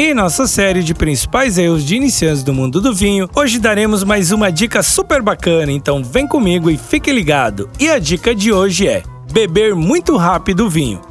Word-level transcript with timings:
Em 0.00 0.14
nossa 0.14 0.46
série 0.46 0.84
de 0.84 0.94
principais 0.94 1.58
erros 1.58 1.84
de 1.84 1.96
iniciantes 1.96 2.44
do 2.44 2.54
mundo 2.54 2.80
do 2.80 2.94
vinho, 2.94 3.28
hoje 3.34 3.58
daremos 3.58 4.04
mais 4.04 4.30
uma 4.30 4.48
dica 4.48 4.80
super 4.80 5.20
bacana, 5.20 5.72
então 5.72 6.04
vem 6.04 6.24
comigo 6.24 6.70
e 6.70 6.78
fique 6.78 7.10
ligado. 7.10 7.68
E 7.80 7.90
a 7.90 7.98
dica 7.98 8.32
de 8.32 8.52
hoje 8.52 8.86
é: 8.86 9.02
beber 9.32 9.74
muito 9.74 10.16
rápido 10.16 10.66
o 10.66 10.70
vinho. 10.70 11.02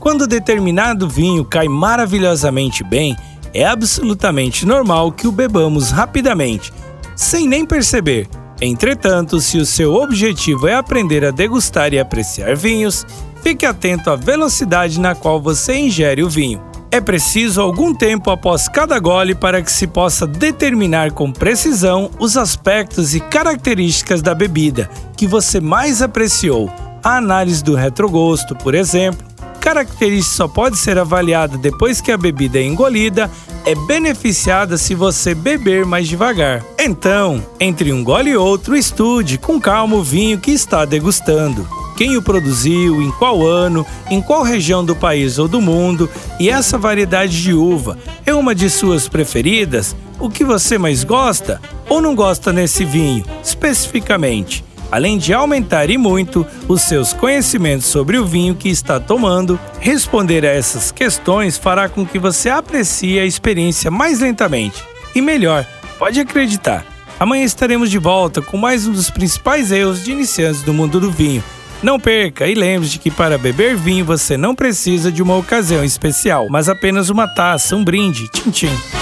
Quando 0.00 0.26
determinado 0.26 1.08
vinho 1.08 1.44
cai 1.44 1.68
maravilhosamente 1.68 2.82
bem, 2.82 3.14
é 3.54 3.64
absolutamente 3.64 4.66
normal 4.66 5.12
que 5.12 5.28
o 5.28 5.32
bebamos 5.32 5.92
rapidamente, 5.92 6.72
sem 7.14 7.46
nem 7.46 7.64
perceber. 7.64 8.26
Entretanto, 8.60 9.40
se 9.40 9.56
o 9.56 9.64
seu 9.64 9.94
objetivo 9.94 10.66
é 10.66 10.74
aprender 10.74 11.24
a 11.24 11.30
degustar 11.30 11.94
e 11.94 11.98
apreciar 12.00 12.56
vinhos, 12.56 13.06
fique 13.40 13.64
atento 13.64 14.10
à 14.10 14.16
velocidade 14.16 14.98
na 14.98 15.14
qual 15.14 15.40
você 15.40 15.76
ingere 15.76 16.24
o 16.24 16.28
vinho. 16.28 16.71
É 16.92 17.00
preciso 17.00 17.62
algum 17.62 17.94
tempo 17.94 18.30
após 18.30 18.68
cada 18.68 18.98
gole 18.98 19.34
para 19.34 19.62
que 19.62 19.72
se 19.72 19.86
possa 19.86 20.26
determinar 20.26 21.10
com 21.12 21.32
precisão 21.32 22.10
os 22.18 22.36
aspectos 22.36 23.14
e 23.14 23.20
características 23.20 24.20
da 24.20 24.34
bebida 24.34 24.90
que 25.16 25.26
você 25.26 25.58
mais 25.58 26.02
apreciou. 26.02 26.70
A 27.02 27.16
análise 27.16 27.64
do 27.64 27.74
retrogosto, 27.74 28.54
por 28.54 28.74
exemplo, 28.74 29.26
característica 29.58 30.36
só 30.36 30.46
pode 30.46 30.76
ser 30.76 30.98
avaliada 30.98 31.56
depois 31.56 31.98
que 32.02 32.12
a 32.12 32.18
bebida 32.18 32.58
é 32.58 32.64
engolida, 32.64 33.30
é 33.64 33.74
beneficiada 33.86 34.76
se 34.76 34.94
você 34.94 35.34
beber 35.34 35.86
mais 35.86 36.06
devagar. 36.06 36.62
Então, 36.78 37.42
entre 37.58 37.90
um 37.90 38.04
gole 38.04 38.32
e 38.32 38.36
outro, 38.36 38.76
estude 38.76 39.38
com 39.38 39.58
calma 39.58 39.96
o 39.96 40.02
vinho 40.02 40.38
que 40.38 40.50
está 40.50 40.84
degustando 40.84 41.66
quem 42.02 42.16
o 42.16 42.22
produziu, 42.22 43.00
em 43.00 43.12
qual 43.12 43.46
ano, 43.46 43.86
em 44.10 44.20
qual 44.20 44.42
região 44.42 44.84
do 44.84 44.96
país 44.96 45.38
ou 45.38 45.46
do 45.46 45.60
mundo, 45.60 46.10
e 46.40 46.50
essa 46.50 46.76
variedade 46.76 47.40
de 47.40 47.54
uva 47.54 47.96
é 48.26 48.34
uma 48.34 48.56
de 48.56 48.68
suas 48.68 49.06
preferidas? 49.06 49.94
O 50.18 50.28
que 50.28 50.44
você 50.44 50.76
mais 50.76 51.04
gosta 51.04 51.60
ou 51.88 52.02
não 52.02 52.16
gosta 52.16 52.52
nesse 52.52 52.84
vinho, 52.84 53.24
especificamente? 53.40 54.64
Além 54.90 55.16
de 55.16 55.32
aumentar 55.32 55.90
e 55.90 55.96
muito 55.96 56.44
os 56.66 56.82
seus 56.82 57.12
conhecimentos 57.12 57.86
sobre 57.86 58.18
o 58.18 58.26
vinho 58.26 58.56
que 58.56 58.68
está 58.68 58.98
tomando, 58.98 59.56
responder 59.78 60.44
a 60.44 60.50
essas 60.50 60.90
questões 60.90 61.56
fará 61.56 61.88
com 61.88 62.04
que 62.04 62.18
você 62.18 62.50
aprecie 62.50 63.20
a 63.20 63.24
experiência 63.24 63.92
mais 63.92 64.18
lentamente 64.18 64.82
e 65.14 65.22
melhor, 65.22 65.64
pode 66.00 66.18
acreditar. 66.18 66.84
Amanhã 67.20 67.44
estaremos 67.44 67.88
de 67.88 67.98
volta 67.98 68.42
com 68.42 68.56
mais 68.56 68.88
um 68.88 68.92
dos 68.92 69.08
principais 69.08 69.70
erros 69.70 70.02
de 70.02 70.10
iniciantes 70.10 70.62
do 70.62 70.74
mundo 70.74 70.98
do 70.98 71.08
vinho 71.08 71.44
não 71.82 71.98
perca 71.98 72.46
e 72.46 72.54
lembre-se 72.54 72.98
que 72.98 73.10
para 73.10 73.36
beber 73.36 73.76
vinho 73.76 74.04
você 74.04 74.36
não 74.36 74.54
precisa 74.54 75.10
de 75.10 75.22
uma 75.22 75.36
ocasião 75.36 75.84
especial, 75.84 76.46
mas 76.48 76.68
apenas 76.68 77.10
uma 77.10 77.26
taça, 77.26 77.76
um 77.76 77.84
brinde, 77.84 78.28
tchim 78.28 78.50
tchim. 78.50 79.01